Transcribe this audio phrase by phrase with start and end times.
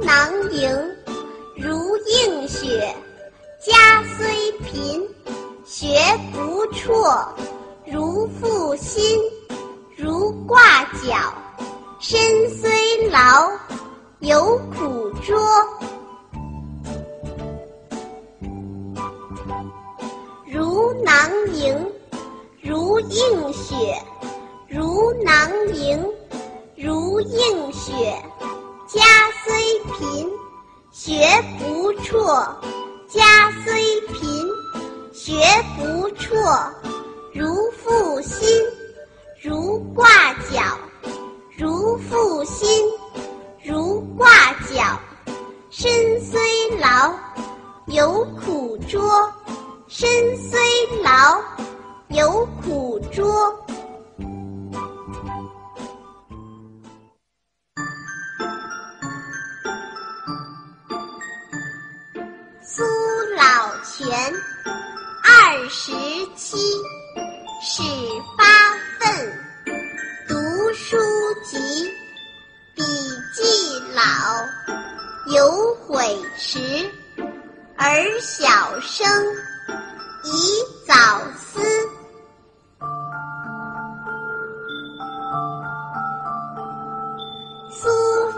[0.00, 0.70] 囊萤，
[1.56, 2.94] 如映雪。
[3.64, 5.06] 家虽贫，
[5.64, 5.98] 学
[6.32, 6.92] 不辍。
[7.84, 9.20] 如负薪，
[9.96, 11.34] 如挂角。
[12.00, 12.18] 身
[12.50, 13.50] 虽劳，
[14.20, 15.38] 犹苦卓。
[20.46, 21.92] 如囊萤，
[22.60, 23.74] 如映雪。
[24.68, 26.04] 如囊萤，
[26.76, 27.92] 如映雪。
[28.88, 29.00] 家
[29.98, 30.30] 贫，
[30.90, 31.26] 学
[31.58, 32.56] 不辍。
[33.08, 34.48] 家虽贫，
[35.12, 35.34] 学
[35.76, 36.34] 不辍。
[37.32, 38.48] 如负薪，
[39.40, 40.06] 如挂
[40.50, 40.62] 角。
[41.56, 42.68] 如负薪，
[43.62, 44.28] 如挂
[44.74, 44.98] 角。
[45.70, 46.40] 身虽
[46.78, 47.12] 劳，
[47.86, 49.30] 犹苦拙。
[49.88, 50.58] 身虽
[51.02, 51.40] 劳，
[52.08, 53.54] 犹苦拙。
[62.74, 62.82] 苏
[63.36, 64.32] 老泉，
[65.22, 65.92] 二十
[66.34, 66.56] 七，
[67.60, 67.82] 始
[68.38, 68.44] 发
[68.98, 69.44] 愤，
[70.26, 70.34] 读
[70.72, 70.96] 书
[71.44, 71.58] 籍，
[72.74, 72.82] 笔
[73.34, 74.02] 记老，
[75.34, 76.90] 有悔迟，
[77.76, 78.48] 而小
[78.80, 79.06] 生，
[80.24, 80.94] 宜早
[81.36, 81.60] 思。
[87.68, 87.90] 苏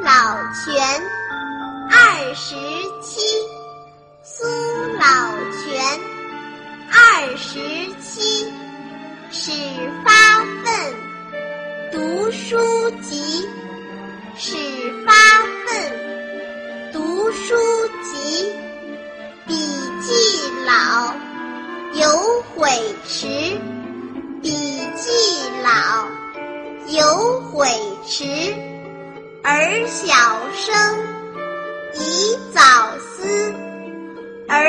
[0.00, 0.10] 老
[0.64, 1.02] 泉，
[1.90, 2.54] 二十
[3.02, 3.20] 七。
[4.24, 6.00] 苏老泉，
[6.92, 7.58] 二十
[8.00, 8.46] 七，
[9.32, 9.50] 始
[10.04, 10.94] 发愤，
[11.90, 12.56] 读书
[13.00, 13.48] 籍。
[14.36, 14.56] 始
[15.04, 15.12] 发
[15.66, 17.56] 愤，读书
[18.04, 18.54] 籍，
[19.44, 19.54] 笔
[20.00, 20.12] 记
[20.66, 21.12] 老，
[21.94, 22.70] 有悔
[23.04, 23.26] 迟。
[24.40, 24.50] 笔
[24.94, 25.10] 记
[25.64, 26.06] 老，
[26.86, 27.66] 有悔
[28.06, 28.24] 迟，
[29.42, 30.14] 而小
[30.54, 30.98] 生，
[31.94, 32.60] 宜早
[33.00, 33.71] 思。